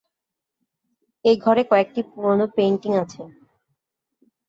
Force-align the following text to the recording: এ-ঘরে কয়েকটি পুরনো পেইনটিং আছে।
এ-ঘরে 1.25 1.63
কয়েকটি 1.63 2.01
পুরনো 2.11 2.45
পেইনটিং 2.55 2.91
আছে। 3.03 3.21